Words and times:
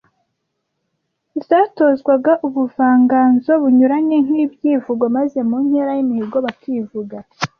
Zatozwaga 1.47 2.31
ubuvanganzo 2.47 3.51
bunyuranye 3.61 4.17
nk’ibyivugo 4.25 5.05
maze 5.17 5.37
mu 5.49 5.57
nkera 5.65 5.91
y’imihigo 5.97 6.37
bakivuga 6.45 7.17